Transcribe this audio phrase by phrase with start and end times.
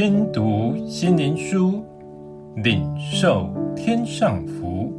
[0.00, 1.84] 听读心灵书，
[2.62, 4.92] 领受天上福。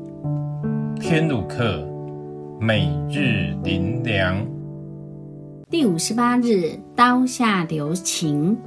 [0.99, 1.88] 天路客，
[2.59, 4.46] 每日灵粮。
[5.70, 8.57] 第五十八日，刀下留情。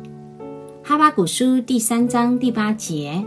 [0.82, 3.22] 哈巴谷书第三章第八节：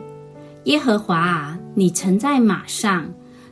[0.64, 3.06] 耶和华啊，你乘在马上，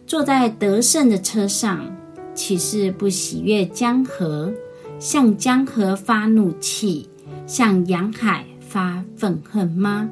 [0.07, 1.95] 坐在得胜的车上，
[2.33, 4.51] 岂是不喜悦江河，
[4.97, 7.07] 向江河发怒气，
[7.45, 10.09] 向洋海发愤恨吗？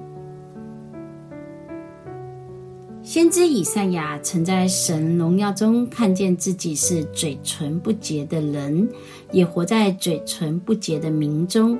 [3.02, 8.88] 先知以赛亚曾在神荣耀中看见自己是嘴唇不洁的人，
[9.32, 11.76] 也活在嘴唇不洁的民中。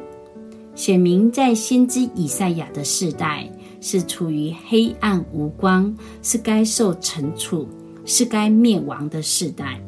[0.74, 3.48] 显明在先知以赛亚的世代
[3.80, 7.68] 是处于黑暗无光，是该受惩处，
[8.06, 9.80] 是该灭亡的世代。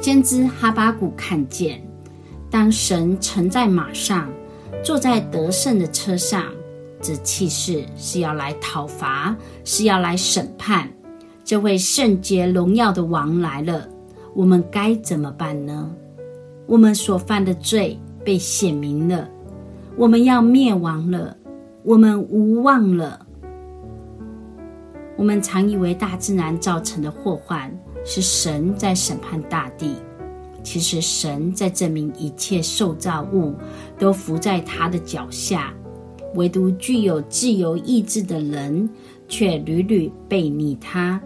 [0.00, 1.82] 先知哈巴谷看见，
[2.48, 4.30] 当神乘在马上，
[4.82, 6.44] 坐在得胜的车上。
[7.00, 10.88] 这气势是要来讨伐，是要来审判。
[11.44, 13.86] 这位圣洁荣耀的王来了，
[14.34, 15.94] 我们该怎么办呢？
[16.66, 19.28] 我们所犯的罪被显明了，
[19.96, 21.36] 我们要灭亡了，
[21.84, 23.24] 我们无望了。
[25.16, 27.72] 我们常以为大自然造成的祸患
[28.04, 29.94] 是神在审判大地，
[30.66, 33.54] 其实神在证明一切受造物
[33.96, 35.72] 都伏在他的脚下。
[36.34, 38.90] 唯独具有自由意志的人，
[39.28, 41.22] 却屡屡背逆他，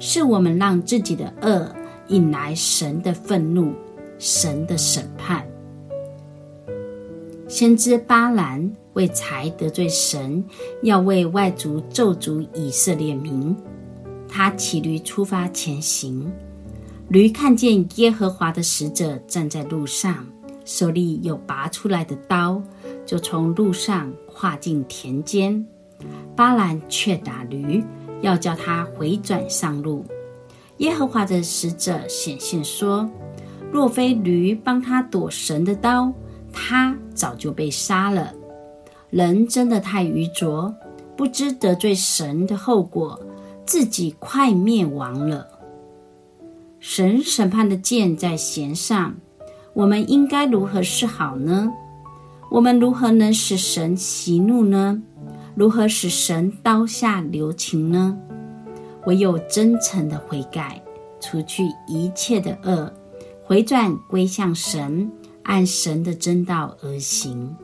[0.00, 1.72] 是我们让自己的恶
[2.08, 3.72] 引来神的愤怒、
[4.18, 5.46] 神的审判。
[7.46, 10.44] 先知巴兰为财得罪神，
[10.82, 13.56] 要为外族咒诅以色列民，
[14.28, 16.30] 他骑驴出发前行，
[17.10, 20.24] 驴看见耶和华的使者站在路上，
[20.64, 22.62] 手里有拔出来的刀。
[23.04, 25.66] 就从路上跨进田间，
[26.36, 27.82] 巴兰却打驴，
[28.20, 30.06] 要叫他回转上路。
[30.76, 33.10] 耶和华的使者显现说
[33.72, 36.12] ：“若非驴帮他躲神的刀，
[36.52, 38.32] 他早就被杀了。
[39.10, 40.72] 人真的太愚拙，
[41.16, 43.20] 不知得罪神的后果，
[43.66, 45.48] 自己快灭亡了。
[46.80, 49.14] 神审判的箭在弦上，
[49.74, 51.70] 我们应该如何是好呢？”
[52.50, 55.00] 我们如何能使神息怒呢？
[55.54, 58.18] 如何使神刀下留情呢？
[59.06, 60.82] 唯有真诚的悔改，
[61.20, 62.92] 除去一切的恶，
[63.44, 65.08] 回转归向神，
[65.44, 67.54] 按神的真道而行。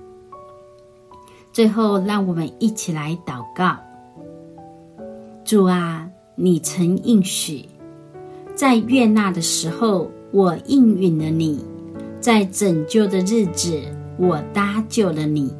[1.52, 3.76] 最后，让我们一起来祷告：
[5.44, 7.68] 主啊，你曾应许，
[8.56, 11.58] 在悦纳的时候，我应允了你；
[12.18, 13.78] 在拯救的日子，
[14.16, 15.52] 我搭救了你，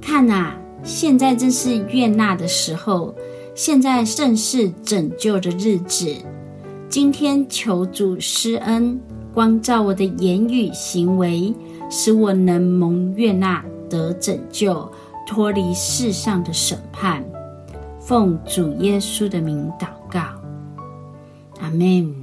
[0.00, 3.14] 看啊，现在正是悦纳的时候，
[3.54, 6.12] 现在正是拯救的日子。
[6.88, 9.00] 今天求主施恩，
[9.32, 11.54] 光照我的言语行为，
[11.88, 14.90] 使我能蒙悦纳得拯救，
[15.28, 17.24] 脱离世上的审判。
[18.00, 20.20] 奉主耶稣的名祷告，
[21.60, 22.19] Amém.